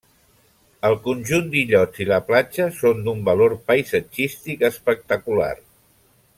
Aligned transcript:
El 0.87 0.95
conjunt 1.07 1.51
d'illots 1.51 2.01
i 2.05 2.07
la 2.13 2.19
platja 2.31 2.67
són 2.79 3.05
d'un 3.09 3.23
valor 3.29 3.55
paisatgístic 3.69 4.67
espectacular. 4.73 5.55